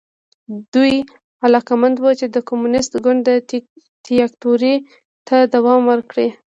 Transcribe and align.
دوی 0.73 0.93
علاقمند 1.45 1.95
وو 1.99 2.11
چې 2.19 2.25
د 2.35 2.37
کمونېست 2.49 2.93
ګوند 3.05 3.21
دیکتاتورۍ 3.49 4.75
ته 5.27 5.35
دوام 5.53 5.81
ورکړي. 5.91 6.27